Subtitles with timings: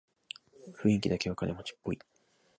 [0.83, 1.99] 雰囲気だけは金持ちっぽい